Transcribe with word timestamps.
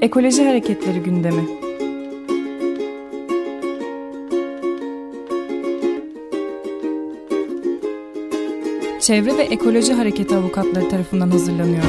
Ekoloji 0.00 0.44
Hareketleri 0.44 1.00
gündemi. 1.02 1.42
Çevre 9.00 9.38
ve 9.38 9.42
Ekoloji 9.42 9.92
Hareketi 9.92 10.36
avukatları 10.36 10.88
tarafından 10.88 11.30
hazırlanıyor. 11.30 11.82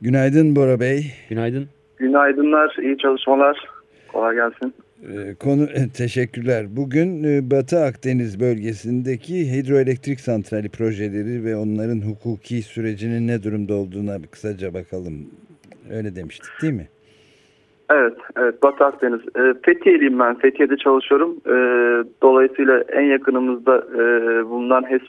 Günaydın 0.00 0.56
Bora 0.56 0.80
Bey. 0.80 1.04
Günaydın. 1.28 1.68
Günaydınlar, 1.96 2.76
iyi 2.82 2.98
çalışmalar. 2.98 3.68
Kolay 4.12 4.34
gelsin. 4.34 4.74
Ee, 5.02 5.34
konu 5.34 5.66
teşekkürler. 5.96 6.66
Bugün 6.76 7.24
e, 7.24 7.50
Batı 7.50 7.78
Akdeniz 7.78 8.40
bölgesindeki 8.40 9.52
hidroelektrik 9.52 10.20
santrali 10.20 10.68
projeleri 10.68 11.44
ve 11.44 11.56
onların 11.56 12.00
hukuki 12.08 12.62
sürecinin 12.62 13.28
ne 13.28 13.42
durumda 13.42 13.74
olduğuna 13.74 14.16
kısaca 14.30 14.74
bakalım. 14.74 15.14
Öyle 15.96 16.16
demiştik 16.16 16.62
değil 16.62 16.72
mi? 16.72 16.88
Evet, 17.90 18.16
evet 18.36 18.62
Batı 18.62 18.84
Akdeniz. 18.84 19.20
E, 19.20 19.54
Fethiye'liyim 19.62 20.18
ben. 20.18 20.38
Fethiye'de 20.38 20.76
çalışıyorum. 20.76 21.36
E, 21.46 21.54
dolayısıyla 22.22 22.84
en 22.92 23.04
yakınımızda 23.04 23.76
e, 23.94 24.00
bulunan 24.48 24.90
HES 24.90 25.02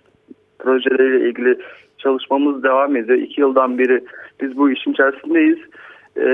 projeleriyle 0.60 1.30
ilgili 1.30 1.58
çalışmamız 1.98 2.64
devam 2.64 2.96
ediyor. 2.96 3.18
İki 3.18 3.42
yıldan 3.42 3.78
beri 3.78 4.04
biz 4.42 4.58
bu 4.58 4.72
işin 4.72 4.92
içerisindeyiz. 4.92 5.60
E, 6.18 6.28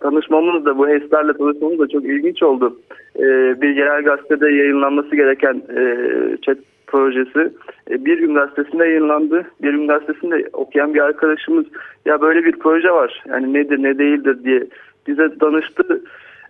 tanışmamız 0.00 0.64
da 0.64 0.78
bu 0.78 0.88
HES'lerle 0.88 1.32
tanışmamız 1.32 1.78
da 1.78 1.88
çok 1.88 2.04
ilginç 2.04 2.42
oldu. 2.42 2.78
E, 3.18 3.24
bir 3.62 3.70
genel 3.70 4.02
gazetede 4.02 4.50
yayınlanması 4.50 5.16
gereken 5.16 5.62
e, 5.76 5.96
chat 6.42 6.58
projesi 6.86 7.52
e, 7.90 8.04
bir 8.04 8.18
gün 8.18 8.34
gazetesinde 8.34 8.84
yayınlandı. 8.84 9.46
Bir 9.62 9.70
gün 9.70 9.88
gazetesinde 9.88 10.48
okuyan 10.52 10.94
bir 10.94 11.00
arkadaşımız 11.00 11.66
ya 12.06 12.20
böyle 12.20 12.44
bir 12.44 12.52
proje 12.52 12.90
var 12.90 13.22
yani 13.28 13.54
nedir 13.54 13.82
ne 13.82 13.98
değildir 13.98 14.44
diye 14.44 14.66
bize 15.06 15.40
danıştı. 15.40 16.02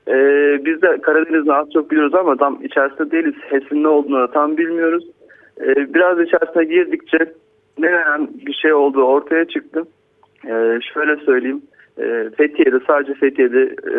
Ee, 0.08 0.58
biz 0.64 0.82
de 0.82 1.00
Karadeniz'de 1.00 1.54
az 1.54 1.70
çok 1.72 1.90
biliyoruz 1.90 2.14
ama 2.14 2.36
tam 2.36 2.64
içerisinde 2.64 3.10
değiliz. 3.10 3.34
HES'in 3.40 3.82
ne 3.82 3.88
olduğunu 3.88 4.30
tam 4.30 4.56
bilmiyoruz. 4.56 5.04
Ee, 5.60 5.94
biraz 5.94 6.20
içerisine 6.20 6.64
girdikçe 6.64 7.18
ne 7.78 7.90
bir 8.46 8.52
şey 8.52 8.72
olduğu 8.72 9.02
ortaya 9.02 9.44
çıktı. 9.44 9.82
Ee, 10.44 10.78
şöyle 10.94 11.16
söyleyeyim. 11.16 11.62
Ee, 11.98 12.30
Fethiye'de 12.36 12.80
sadece 12.86 13.14
Fethiye'de 13.14 13.62
e, 13.62 13.96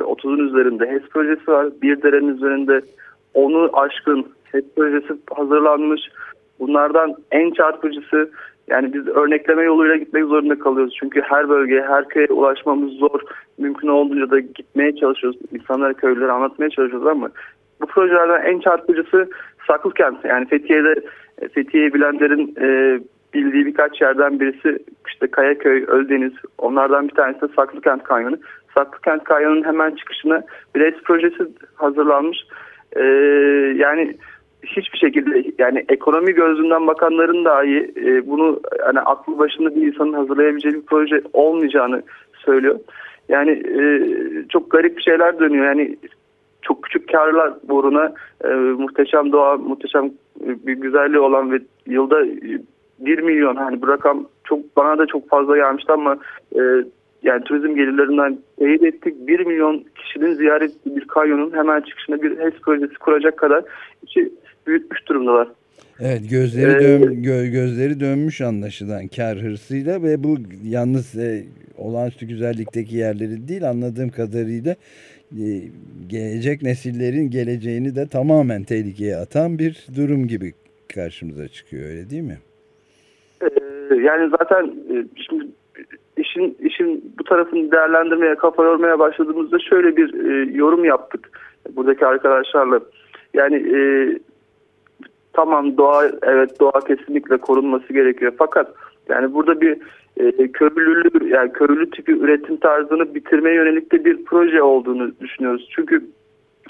30'un 0.00 0.48
üzerinde 0.48 0.86
HES 0.86 1.02
projesi 1.02 1.50
var. 1.50 1.68
Bir 1.82 2.02
derenin 2.02 2.36
üzerinde 2.36 2.80
onu 3.34 3.70
aşkın 3.72 4.26
HES 4.52 4.64
projesi 4.76 5.14
hazırlanmış. 5.34 6.00
Bunlardan 6.60 7.14
en 7.30 7.50
çarpıcısı 7.50 8.30
yani 8.68 8.94
biz 8.94 9.08
örnekleme 9.08 9.62
yoluyla 9.62 9.96
gitmek 9.96 10.24
zorunda 10.24 10.58
kalıyoruz. 10.58 10.96
Çünkü 11.00 11.20
her 11.20 11.48
bölgeye, 11.48 11.82
her 11.82 12.08
köye 12.08 12.26
ulaşmamız 12.26 12.92
zor. 12.92 13.20
Mümkün 13.58 13.88
olduğunca 13.88 14.30
da 14.30 14.40
gitmeye 14.40 14.96
çalışıyoruz. 14.96 15.40
İnsanlara, 15.52 15.92
köylülere 15.92 16.32
anlatmaya 16.32 16.70
çalışıyoruz 16.70 17.06
ama 17.06 17.30
bu 17.80 17.86
projelerden 17.86 18.52
en 18.52 18.60
çarpıcısı 18.60 19.30
Saklıkent. 19.66 20.24
Yani 20.24 20.46
Fethiye'de 20.46 20.94
Fethiye'yi 21.52 21.94
bilenlerin 21.94 22.54
e, 22.60 23.00
bildiği 23.34 23.66
birkaç 23.66 24.00
yerden 24.00 24.40
birisi 24.40 24.78
işte 25.20 25.30
Kayaköy, 25.30 25.84
Öldeniz. 25.84 26.32
Onlardan 26.58 27.08
bir 27.08 27.14
tanesi 27.14 27.40
de 27.40 27.48
Saklıkent 27.56 28.02
Kanyonu. 28.02 28.36
Saklıkent 28.74 29.24
Kanyonu'nun 29.24 29.64
hemen 29.64 29.94
çıkışına 29.94 30.42
bir 30.74 30.80
res 30.80 30.94
projesi 31.04 31.44
hazırlanmış. 31.74 32.38
E, 32.92 33.02
yani 33.76 34.16
hiçbir 34.62 34.98
şekilde 34.98 35.44
yani 35.58 35.84
ekonomi 35.88 36.32
gözünden 36.32 36.86
bakanların 36.86 37.44
dahi 37.44 37.92
e, 37.96 38.26
bunu 38.26 38.60
hani 38.84 39.00
aklı 39.00 39.38
başında 39.38 39.74
bir 39.74 39.86
insanın 39.86 40.12
hazırlayabileceği 40.12 40.74
bir 40.74 40.86
proje 40.86 41.22
olmayacağını 41.32 42.02
söylüyor. 42.44 42.78
Yani 43.28 43.50
e, 43.50 43.82
çok 44.48 44.70
garip 44.70 45.00
şeyler 45.00 45.38
dönüyor. 45.38 45.64
Yani 45.64 45.96
çok 46.62 46.82
küçük 46.82 47.12
karlar 47.12 47.52
uğruna 47.68 48.12
e, 48.44 48.48
muhteşem 48.54 49.32
doğa, 49.32 49.56
muhteşem 49.56 50.10
bir 50.40 50.74
güzelliği 50.74 51.20
olan 51.20 51.52
ve 51.52 51.60
yılda 51.86 52.24
1 53.00 53.18
milyon 53.18 53.56
hani 53.56 53.82
bu 53.82 53.88
rakam 53.88 54.28
çok 54.44 54.76
bana 54.76 54.98
da 54.98 55.06
çok 55.06 55.28
fazla 55.28 55.56
gelmişti 55.56 55.92
ama 55.92 56.18
e, 56.54 56.60
yani 57.22 57.44
turizm 57.44 57.74
gelirlerinden 57.74 58.38
teyit 58.58 58.82
ettik. 58.82 59.14
1 59.26 59.46
milyon 59.46 59.84
kişinin 59.94 60.34
ziyaret 60.34 60.70
ettiği 60.70 60.96
bir 60.96 61.04
kanyonun 61.04 61.52
hemen 61.52 61.80
çıkışına 61.80 62.22
bir 62.22 62.38
HES 62.38 62.60
projesi 62.62 62.94
kuracak 62.94 63.36
kadar 63.36 63.64
içi 64.02 64.32
büyütmüş 64.66 65.08
durumdalar. 65.08 65.48
Evet 66.00 66.30
gözleri 66.30 66.70
ee, 66.70 66.80
dön, 66.80 67.22
gö, 67.22 67.46
gözleri 67.46 68.00
dönmüş 68.00 68.40
anlaşılan 68.40 69.08
kar 69.08 69.38
hırsıyla 69.38 70.02
ve 70.02 70.24
bu 70.24 70.36
yalnız 70.64 71.18
e, 71.18 71.44
olağanüstü 71.78 72.26
güzellikteki 72.26 72.96
yerleri 72.96 73.48
değil 73.48 73.70
anladığım 73.70 74.10
kadarıyla 74.10 74.76
e, 75.32 75.46
gelecek 76.06 76.62
nesillerin 76.62 77.30
geleceğini 77.30 77.96
de 77.96 78.06
tamamen 78.06 78.62
tehlikeye 78.62 79.16
atan 79.16 79.58
bir 79.58 79.86
durum 79.96 80.28
gibi 80.28 80.54
karşımıza 80.94 81.48
çıkıyor 81.48 81.88
öyle 81.88 82.10
değil 82.10 82.22
mi? 82.22 82.38
Ee, 83.42 83.94
yani 83.94 84.30
zaten 84.38 84.64
e, 84.66 85.04
şimdi 85.16 85.46
işin 86.16 86.56
işin 86.60 87.14
bu 87.18 87.24
tarafını 87.24 87.72
değerlendirmeye 87.72 88.34
kafa 88.34 88.64
yormaya 88.64 88.98
başladığımızda 88.98 89.58
şöyle 89.58 89.96
bir 89.96 90.14
e, 90.14 90.52
yorum 90.52 90.84
yaptık 90.84 91.30
buradaki 91.76 92.06
arkadaşlarla. 92.06 92.80
Yani 93.34 93.56
e, 93.56 93.78
tamam 95.32 95.76
doğa 95.76 96.10
evet 96.22 96.60
doğa 96.60 96.80
kesinlikle 96.80 97.36
korunması 97.36 97.92
gerekiyor 97.92 98.32
fakat 98.38 98.74
yani 99.08 99.34
burada 99.34 99.60
bir 99.60 99.78
e, 100.16 100.52
köylülü 100.52 101.28
yani 101.28 101.52
köylü 101.52 101.90
tipi 101.90 102.12
üretim 102.12 102.56
tarzını 102.56 103.14
bitirmeye 103.14 103.54
yönelik 103.54 103.92
de 103.92 104.04
bir 104.04 104.24
proje 104.24 104.62
olduğunu 104.62 105.12
düşünüyoruz. 105.20 105.68
Çünkü 105.76 106.04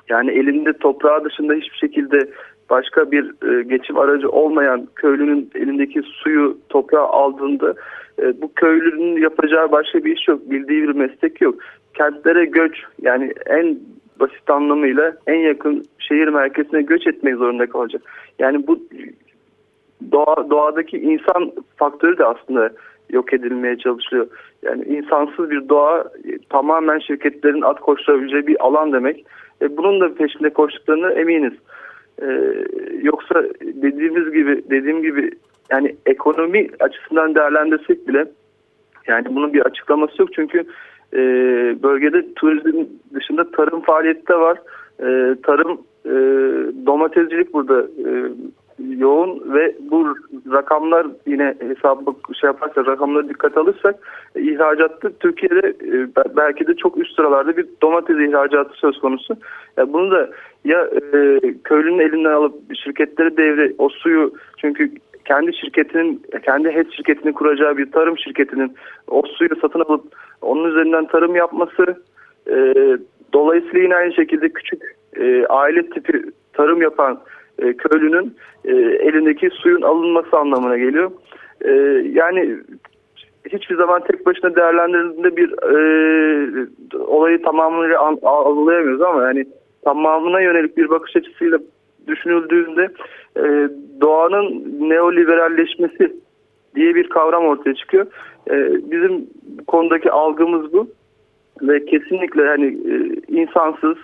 yani 0.09 0.31
elinde 0.31 0.73
toprağı 0.73 1.25
dışında 1.25 1.55
hiçbir 1.55 1.77
şekilde 1.77 2.31
başka 2.71 3.11
bir 3.11 3.25
e, 3.49 3.63
geçim 3.63 3.99
aracı 3.99 4.29
olmayan 4.29 4.89
köylünün 4.97 5.51
elindeki 5.55 6.03
suyu 6.03 6.59
toprağa 6.69 7.09
aldığında 7.09 7.75
e, 8.23 8.43
bu 8.43 8.53
köylünün 8.53 9.23
yapacağı 9.23 9.73
başka 9.73 10.05
bir 10.05 10.17
iş 10.17 10.29
yok. 10.29 10.51
Bildiği 10.51 10.83
bir 10.83 10.95
meslek 10.95 11.41
yok. 11.41 11.55
Kentlere 11.95 12.45
göç 12.45 12.83
yani 13.03 13.33
en 13.47 13.79
basit 14.21 14.51
anlamıyla 14.51 15.13
en 15.27 15.39
yakın 15.39 15.85
şehir 15.99 16.29
merkezine 16.29 16.83
göç 16.83 17.07
etmek 17.07 17.37
zorunda 17.37 17.67
kalacak. 17.67 18.03
Yani 18.39 18.67
bu 18.67 18.81
doğa, 20.13 20.51
doğadaki 20.51 20.99
insan 20.99 21.53
faktörü 21.77 22.19
de 22.19 22.25
aslında 22.25 22.71
yok 23.11 23.33
edilmeye 23.33 23.79
çalışılıyor. 23.79 24.27
Yani 24.63 24.85
insansız 24.85 25.51
bir 25.51 25.69
doğa 25.69 26.05
tamamen 26.49 26.99
şirketlerin 26.99 27.63
at 27.63 27.81
koşturabileceği 27.81 28.47
bir 28.47 28.67
alan 28.67 28.93
demek. 28.93 29.25
E, 29.63 29.77
bunun 29.77 30.01
da 30.01 30.15
peşinde 30.15 30.51
koştuklarını 30.51 31.13
eminiz. 31.13 31.53
E, 32.21 32.55
yoksa 33.03 33.45
dediğimiz 33.63 34.33
gibi 34.33 34.63
dediğim 34.71 35.03
gibi 35.03 35.31
yani 35.71 35.97
ekonomi 36.07 36.69
açısından 36.81 37.35
değerlendirsek 37.35 38.09
bile 38.09 38.27
yani 39.07 39.27
bunun 39.31 39.53
bir 39.53 39.61
açıklaması 39.61 40.23
yok 40.23 40.29
çünkü 40.35 40.65
e, 41.13 41.19
bölgede 41.83 42.35
turizm 42.35 42.85
dışında 43.15 43.51
tarım 43.51 43.81
faaliyeti 43.81 44.29
de 44.29 44.35
var. 44.35 44.59
E, 45.01 45.37
tarım 45.43 45.81
e, 46.07 46.13
domatescilik 46.87 47.53
burada 47.53 47.83
e, 47.83 48.09
yoğun 48.89 49.55
ve 49.55 49.77
bu 49.91 50.15
rakamlar 50.53 51.07
yine 51.27 51.55
hesabı 51.61 52.15
şey 52.41 52.49
yaparsak 52.49 52.89
rakamları 52.89 53.29
dikkat 53.29 53.57
alırsak 53.57 53.97
e, 54.37 54.43
ihracatta 54.43 55.11
Türkiye'de 55.21 55.69
e, 55.69 56.09
belki 56.37 56.67
de 56.67 56.77
çok 56.77 56.99
üst 56.99 57.16
sıralarda 57.16 57.57
bir 57.57 57.66
domates 57.83 58.16
ihracatı 58.16 58.75
söz 58.75 59.01
konusu. 59.01 59.37
Ya 59.77 59.93
bunu 59.93 60.10
da 60.10 60.31
ya 60.65 60.84
e, 60.84 61.41
köylünün 61.65 61.99
elinden 61.99 62.33
alıp 62.33 62.54
şirketlere 62.84 63.37
devre 63.37 63.72
o 63.78 63.89
suyu 63.89 64.33
çünkü 64.59 64.91
kendi 65.25 65.57
şirketinin 65.57 66.22
kendi 66.45 66.71
HES 66.71 66.91
şirketini 66.91 67.33
kuracağı 67.33 67.77
bir 67.77 67.93
tarım 67.93 68.19
şirketinin 68.19 68.75
o 69.09 69.22
suyu 69.22 69.51
satın 69.63 69.81
alıp 69.81 70.04
onun 70.43 70.71
üzerinden 70.71 71.07
tarım 71.07 71.37
yapması 71.37 72.03
e, 72.51 72.75
dolayısıyla 73.33 73.83
yine 73.83 73.97
aynı 73.97 74.13
şekilde 74.13 74.49
küçük 74.49 74.83
e, 75.16 75.47
aile 75.47 75.91
tipi 75.91 76.22
tarım 76.53 76.83
yapan 76.83 77.21
e, 77.60 77.72
köylünün 77.72 78.36
e, 78.65 78.72
elindeki 78.77 79.51
suyun 79.51 79.83
alınması 79.83 80.39
anlamına 80.39 80.78
geliyor. 80.78 81.10
E, 81.60 81.72
yani 82.12 82.57
hiçbir 83.53 83.77
zaman 83.77 84.03
tek 84.04 84.27
başına 84.27 84.57
değerlendirildiğinde 84.57 85.36
bir 85.36 85.54
olayı 86.98 87.42
tamamıyla 87.42 88.01
algılayamıyoruz 88.22 89.03
ama 89.03 89.22
yani 89.22 89.47
tamamına 89.84 90.41
yönelik 90.41 90.77
bir 90.77 90.91
bakış 90.91 91.16
açısıyla 91.16 91.59
düşünüldüğünde 92.07 92.89
doğanın 94.01 94.77
neoliberalleşmesi 94.91 96.16
diye 96.74 96.95
bir 96.95 97.09
kavram 97.09 97.45
ortaya 97.45 97.74
çıkıyor. 97.74 98.06
Bizim 98.91 99.27
konudaki 99.66 100.10
algımız 100.10 100.72
bu 100.72 100.89
ve 101.63 101.84
kesinlikle 101.84 102.47
hani 102.47 102.66
e, 102.66 102.95
insansız 103.28 103.97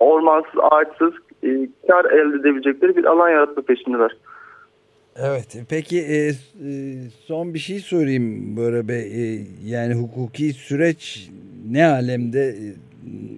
ormansız, 0.00 0.60
ağaçsız 0.70 1.12
e, 1.44 1.68
kar 1.88 2.04
elde 2.04 2.36
edebilecekleri 2.36 2.96
bir 2.96 3.04
alan 3.04 3.28
yaratma 3.28 3.62
peşindeler. 3.62 4.16
Evet 5.16 5.56
peki 5.68 5.98
e, 5.98 6.28
e, 6.28 6.32
son 7.24 7.54
bir 7.54 7.58
şey 7.58 7.78
sorayım 7.78 8.56
Bora 8.56 8.88
Bey 8.88 9.02
e, 9.02 9.46
yani 9.64 9.94
hukuki 9.94 10.52
süreç 10.52 11.30
ne 11.70 11.86
alemde 11.86 12.48
e, 12.48 12.66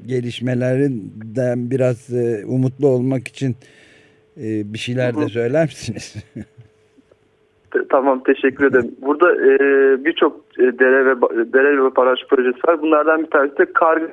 gelişmelerinden 0.06 1.70
biraz 1.70 2.12
e, 2.14 2.44
umutlu 2.46 2.88
olmak 2.88 3.28
için 3.28 3.56
e, 4.36 4.72
bir 4.72 4.78
şeyler 4.78 5.16
de 5.16 5.28
söyler 5.28 5.64
misiniz? 5.64 6.16
Tamam 7.90 8.22
teşekkür 8.22 8.66
ederim. 8.66 8.96
Burada 9.02 9.32
e, 9.32 9.58
birçok 10.04 10.40
e, 10.58 10.62
dere 10.78 11.06
ve 11.06 11.20
dere 11.52 11.84
ve 11.84 11.96
baraj 11.96 12.18
projesi 12.30 12.58
var. 12.68 12.82
Bunlardan 12.82 13.22
bir 13.22 13.30
tanesi 13.30 13.58
de 13.58 13.72
Kargı 13.72 14.08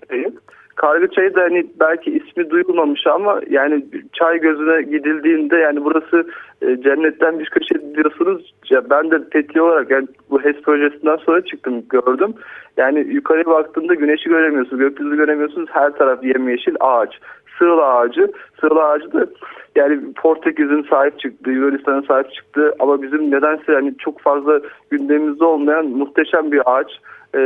Çayı. 0.82 1.00
Kargı 1.00 1.08
Çayı 1.08 1.36
da 1.36 1.42
hani 1.42 1.66
belki 1.80 2.12
ismi 2.12 2.50
duyulmamış 2.50 3.08
ama 3.08 3.42
yani 3.50 3.86
çay 4.14 4.40
gözüne 4.40 4.82
gidildiğinde 4.82 5.58
yani 5.58 5.84
burası 5.84 6.28
e, 6.62 6.82
cennetten 6.82 7.40
bir 7.40 7.46
köşe 7.46 7.96
diyorsunuz. 7.96 8.54
Ya 8.70 8.90
ben 8.90 9.12
de 9.12 9.20
Fethi 9.34 9.62
olarak 9.62 9.92
yani 9.92 10.08
bu 10.30 10.42
HES 10.42 10.62
projesinden 10.62 11.16
sonra 11.18 11.46
çıktım 11.46 11.84
gördüm. 11.90 12.34
Yani 12.78 13.00
yukarıya 13.00 13.46
baktığında 13.46 13.94
güneşi 13.94 14.30
göremiyorsunuz, 14.30 14.80
gökyüzü 14.80 15.16
göremiyorsunuz. 15.16 15.70
Her 15.72 15.92
taraf 15.92 16.24
yemyeşil 16.24 16.76
ağaç. 16.80 17.20
Sığıl 17.60 17.78
ağacı. 17.78 18.32
Sığıl 18.62 18.78
ağacı 18.78 19.14
da 19.14 19.26
yani 19.76 20.14
Portekiz'in 20.14 20.84
sahip 20.90 21.20
çıktığı, 21.20 21.52
Yunanistan'ın 21.52 22.02
sahip 22.02 22.34
çıktığı 22.34 22.76
ama 22.80 23.02
bizim 23.02 23.32
nedense 23.32 23.74
yani 23.74 23.94
çok 23.98 24.20
fazla 24.22 24.62
gündemimizde 24.90 25.46
olmayan 25.46 25.86
muhteşem 25.86 26.52
bir 26.52 26.62
ağaç 26.66 26.92
e, 27.36 27.40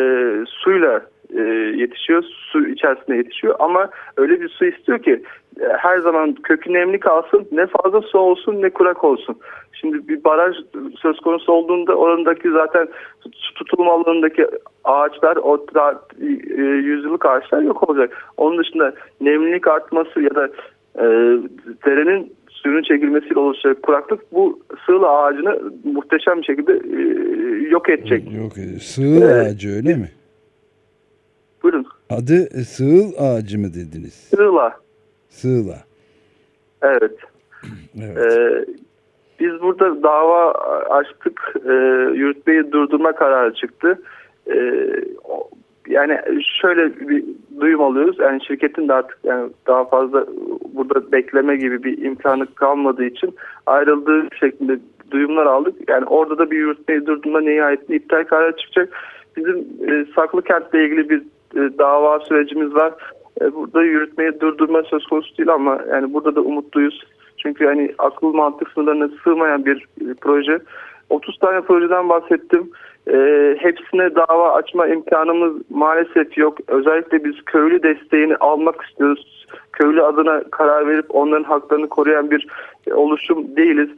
suyla 0.48 1.02
e, 1.38 1.42
yetişiyor, 1.78 2.24
su 2.24 2.68
içerisinde 2.68 3.18
yetişiyor 3.18 3.56
ama 3.60 3.90
öyle 4.18 4.42
bir 4.42 4.50
su 4.50 4.66
istiyor 4.66 5.00
ki 5.00 5.24
e, 5.62 5.66
her 5.78 6.00
zaman 6.00 6.34
kökü 6.34 6.74
nemli 6.74 7.00
kalsın, 7.00 7.48
ne 7.52 7.68
fazla 7.68 8.02
su 8.02 8.18
olsun 8.18 8.62
ne 8.62 8.70
kurak 8.70 9.04
olsun. 9.04 9.38
Şimdi 9.74 10.08
bir 10.08 10.24
baraj 10.24 10.56
söz 11.02 11.20
konusu 11.20 11.52
olduğunda 11.52 11.96
oradaki 11.96 12.52
zaten 12.52 12.88
su 13.20 13.54
tutulma 13.54 13.94
alanındaki 13.94 14.48
ağaçlar, 14.84 15.38
o 15.38 15.66
e, 16.22 16.62
yüzyıllık 16.62 17.26
ağaçlar 17.26 17.62
yok 17.62 17.90
olacak. 17.90 18.26
Onun 18.38 18.58
dışında 18.58 18.94
nemlilik 19.22 19.68
artması 19.68 20.22
ya 20.22 20.36
da 20.36 20.50
e, 20.96 21.06
derenin 21.86 22.34
suyun 22.50 22.84
çekilmesiyle 22.84 23.40
oluşacak 23.40 23.84
kuraklık 23.84 24.34
bu 24.34 24.60
sığla 24.86 25.10
ağacını 25.10 25.60
muhteşem 25.84 26.38
bir 26.38 26.46
şekilde 26.46 26.74
e, 26.74 27.00
yok 27.70 27.90
edecek. 27.90 28.24
Yok 28.38 28.58
ediyor. 28.58 28.80
Sığıl 28.80 29.22
evet. 29.22 29.48
ağacı 29.48 29.70
öyle 29.76 29.96
mi? 29.96 30.10
Adı 32.10 32.60
e, 32.60 32.64
sığıl 32.64 33.14
ağacı 33.20 33.60
mı 33.60 33.68
dediniz? 33.74 34.14
Sığla. 34.14 34.76
Sığla. 35.30 35.78
Evet. 36.82 37.18
evet. 38.02 38.18
Ee, 38.18 38.66
biz 39.40 39.62
burada 39.62 40.04
dava 40.04 40.52
açtık. 40.90 41.54
E, 41.66 41.72
yürütmeyi 42.14 42.72
durdurma 42.72 43.12
kararı 43.12 43.54
çıktı. 43.54 44.02
E, 44.48 44.56
yani 45.88 46.20
şöyle 46.62 47.10
bir 47.10 47.26
duyum 47.60 47.82
alıyoruz. 47.82 48.20
Yani 48.20 48.46
şirketin 48.46 48.88
de 48.88 48.94
artık 48.94 49.18
yani 49.24 49.50
daha 49.68 49.86
fazla 49.86 50.26
burada 50.74 51.12
bekleme 51.12 51.56
gibi 51.56 51.84
bir 51.84 52.06
imkanı 52.06 52.56
kalmadığı 52.56 53.06
için 53.06 53.36
ayrıldığı 53.66 54.28
şeklinde 54.40 54.80
duyumlar 55.12 55.46
aldık. 55.46 55.76
Yani 55.90 56.06
orada 56.06 56.38
da 56.38 56.52
bir 56.52 56.58
yürütmeyi 56.58 57.06
durdurma 57.06 57.42
nihayetinde 57.42 57.96
iptal 57.98 58.24
kararı 58.24 58.58
çıkacak. 58.58 58.94
Bizim 59.38 59.58
e, 59.58 60.06
saklı 60.16 60.42
kentle 60.42 60.86
ilgili 60.86 61.10
bir 61.10 61.24
dava 61.56 62.20
sürecimiz 62.20 62.76
var. 62.76 62.94
E, 63.42 63.56
burada 63.56 63.84
yürütmeyi 63.84 64.40
durdurma 64.40 64.84
söz 64.84 65.06
konusu 65.06 65.38
değil 65.38 65.50
ama 65.50 65.80
yani 65.90 66.14
burada 66.14 66.36
da 66.36 66.42
umutluyuz. 66.42 67.04
Çünkü 67.38 67.66
hani 67.66 67.94
akıl 67.98 68.34
mantık 68.34 68.70
sınırlarına 68.70 69.10
sığmayan 69.24 69.66
bir 69.66 69.78
e, 70.02 70.14
proje. 70.22 70.60
30 71.10 71.40
tane 71.40 71.62
projeden 71.62 72.10
bahsettim. 72.10 72.72
E, 73.08 73.18
hepsine 73.60 74.16
dava 74.16 74.54
açma 74.54 74.88
imkanımız 74.88 75.54
maalesef 75.70 76.38
yok. 76.38 76.58
Özellikle 76.68 77.24
biz 77.24 77.36
köylü 77.46 77.84
desteğini 77.84 78.36
almak 78.36 78.82
istiyoruz. 78.82 79.48
Köylü 79.74 80.04
adına 80.04 80.44
karar 80.52 80.88
verip 80.88 81.06
onların 81.10 81.44
haklarını 81.44 81.90
koruyan 81.90 82.32
bir 82.32 82.48
oluşum 82.92 83.56
değiliz. 83.56 83.90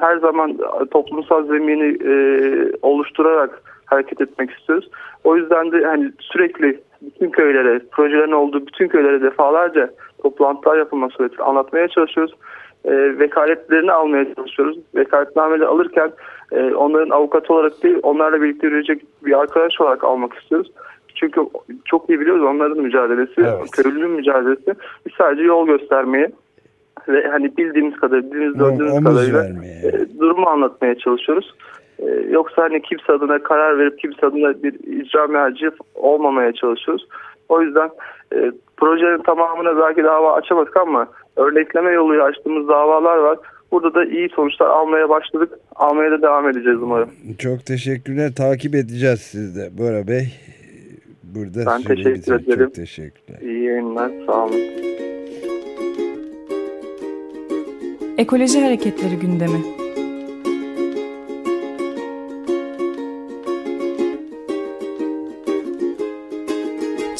Her 0.00 0.16
zaman 0.16 0.58
toplumsal 0.90 1.46
zemini 1.46 1.98
e, 2.04 2.14
oluşturarak 2.82 3.62
hareket 3.86 4.20
etmek 4.20 4.50
istiyoruz. 4.50 4.90
O 5.24 5.36
yüzden 5.36 5.72
de 5.72 5.84
hani 5.84 6.12
sürekli 6.20 6.80
bütün 7.06 7.30
köylere, 7.30 7.80
projelerin 7.92 8.32
olduğu 8.32 8.66
bütün 8.66 8.88
köylere 8.88 9.22
defalarca 9.22 9.90
toplantılar 10.22 10.78
yapılma 10.78 11.08
süreçte 11.08 11.42
anlatmaya 11.42 11.88
çalışıyoruz. 11.88 12.34
E, 12.84 13.18
vekaletlerini 13.18 13.92
almaya 13.92 14.34
çalışıyoruz. 14.34 14.78
Vekaletnameleri 14.94 15.66
alırken 15.66 16.12
e, 16.52 16.74
onların 16.74 17.10
avukatı 17.10 17.54
olarak 17.54 17.82
değil, 17.82 17.98
onlarla 18.02 18.42
birlikte 18.42 18.66
yürüyecek 18.66 19.02
bir 19.24 19.40
arkadaş 19.40 19.80
olarak 19.80 20.04
almak 20.04 20.34
istiyoruz. 20.34 20.72
Çünkü 21.14 21.40
çok 21.84 22.10
iyi 22.10 22.20
biliyoruz 22.20 22.42
onların 22.42 22.78
mücadelesi, 22.78 23.40
evet. 23.40 23.70
köylünün 23.70 24.10
mücadelesi. 24.10 24.74
Biz 25.06 25.12
sadece 25.18 25.42
yol 25.42 25.66
göstermeye 25.66 26.32
ve 27.08 27.28
hani 27.28 27.56
bildiğimiz 27.56 27.96
kadar, 27.96 28.22
bildiğimiz 28.22 28.58
gördüğümüz 28.58 29.04
kadarıyla 29.04 29.44
e, 29.44 30.18
durumu 30.20 30.48
anlatmaya 30.48 30.98
çalışıyoruz. 30.98 31.54
Ee, 32.02 32.26
yoksa 32.30 32.62
hani 32.62 32.82
kimse 32.82 33.12
adına 33.12 33.42
karar 33.42 33.78
verip 33.78 33.98
kimse 33.98 34.26
adına 34.26 34.62
bir 34.62 34.74
icra 34.74 35.26
merci 35.26 35.70
olmamaya 35.94 36.52
çalışıyoruz. 36.52 37.08
O 37.48 37.62
yüzden 37.62 37.90
e, 38.34 38.52
projenin 38.76 39.22
tamamına 39.22 39.78
belki 39.78 40.04
dava 40.04 40.34
açamadık 40.34 40.76
ama 40.76 41.08
örnekleme 41.36 41.90
yoluyla 41.90 42.24
açtığımız 42.24 42.68
davalar 42.68 43.16
var. 43.16 43.38
Burada 43.72 43.94
da 43.94 44.04
iyi 44.04 44.28
sonuçlar 44.28 44.66
almaya 44.66 45.08
başladık. 45.08 45.52
Almaya 45.76 46.10
da 46.10 46.22
devam 46.22 46.48
edeceğiz 46.48 46.78
umarım. 46.82 47.10
Çok 47.38 47.66
teşekkürler. 47.66 48.30
Takip 48.36 48.74
edeceğiz 48.74 49.20
siz 49.20 49.56
de 49.56 49.78
Bora 49.78 50.08
Bey. 50.08 50.24
Burada 51.22 51.60
ben 51.66 51.82
teşekkür 51.82 52.34
ederim. 52.34 52.64
Çok 52.64 52.74
teşekkürler. 52.74 53.40
İyi 53.40 53.62
yayınlar. 53.64 54.10
Sağ 54.26 54.44
olun. 54.44 54.60
Ekoloji 58.18 58.60
Hareketleri 58.60 59.16
gündemi. 59.16 59.81